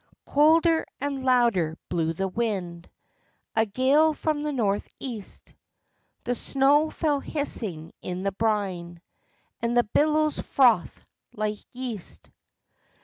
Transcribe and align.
"Colder 0.25 0.83
and 0.99 1.23
louder 1.23 1.77
blew 1.87 2.11
the 2.13 2.27
wind, 2.27 2.89
A 3.55 3.67
gale 3.67 4.15
from 4.15 4.41
the 4.41 4.51
north 4.51 4.87
east; 4.99 5.53
The 6.23 6.33
snow 6.33 6.89
fell 6.89 7.19
hissing 7.19 7.91
in 8.01 8.23
the 8.23 8.31
brine, 8.31 8.99
And 9.61 9.77
the 9.77 9.83
billows 9.83 10.39
frothed 10.39 10.99
like 11.33 11.59
yeast. 11.71 12.31